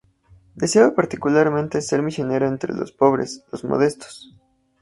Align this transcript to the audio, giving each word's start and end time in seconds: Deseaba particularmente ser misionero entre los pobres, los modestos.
Deseaba 0.55 0.95
particularmente 0.95 1.79
ser 1.79 2.01
misionero 2.01 2.47
entre 2.47 2.73
los 2.73 2.91
pobres, 2.91 3.43
los 3.51 3.63
modestos. 3.63 4.33